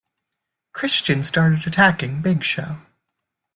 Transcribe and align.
Christian 0.73 1.21
started 1.21 1.67
attacking 1.67 2.23
Big 2.23 2.43
Show. 2.43 2.77